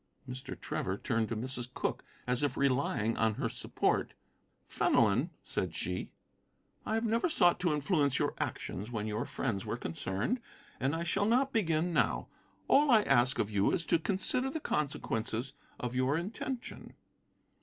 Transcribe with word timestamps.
Mr. 0.27 0.59
Trevor 0.59 0.97
turned 0.97 1.29
to 1.29 1.35
Mrs. 1.35 1.71
Cooke, 1.75 2.03
as 2.25 2.41
if 2.41 2.57
relying 2.57 3.15
on 3.17 3.35
her 3.35 3.47
support. 3.47 4.15
"Fenelon," 4.67 5.29
said 5.43 5.75
she, 5.75 6.09
"I 6.87 6.95
have 6.95 7.05
never 7.05 7.29
sought 7.29 7.59
to 7.59 7.71
influence 7.71 8.17
your 8.17 8.33
actions 8.39 8.89
when 8.89 9.05
your 9.05 9.25
friends 9.25 9.63
were 9.63 9.77
concerned, 9.77 10.39
and 10.79 10.95
I 10.95 11.03
shall 11.03 11.25
not 11.27 11.53
begin 11.53 11.93
now. 11.93 12.29
All 12.67 12.89
I 12.89 13.03
ask 13.03 13.37
of 13.37 13.51
you 13.51 13.69
is 13.71 13.85
to 13.85 13.99
consider 13.99 14.49
the 14.49 14.59
consequences 14.59 15.53
of 15.79 15.93
your 15.93 16.17
intention." 16.17 16.93